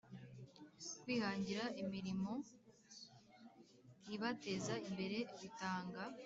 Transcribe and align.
Kwihangira 1.01 1.63
imirimo 1.81 2.31
ibateza 4.15 4.73
imbere 4.87 5.17
batanga 5.39 6.01